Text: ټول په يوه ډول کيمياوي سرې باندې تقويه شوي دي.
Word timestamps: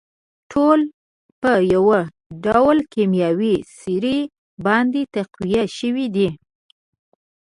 ټول 0.51 0.79
په 1.41 1.51
يوه 1.73 1.99
ډول 2.45 2.77
کيمياوي 2.93 3.55
سرې 3.79 4.19
باندې 4.65 5.01
تقويه 5.15 5.63
شوي 5.77 6.07
دي. 6.15 6.29